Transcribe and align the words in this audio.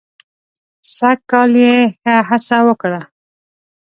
سږ 0.95 1.19
کال 1.31 1.51
یې 1.63 1.75
ښه 2.01 2.15
هڅه 2.29 2.57
وکړه. 2.67 2.99